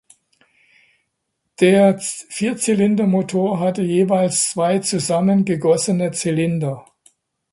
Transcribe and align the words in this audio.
Der 1.59 1.95
Vierzylindermotor 1.99 3.59
hatte 3.59 3.83
jeweils 3.83 4.49
zwei 4.49 4.79
zusammen 4.79 5.45
gegossene 5.45 6.11
Zylinder. 6.11 6.87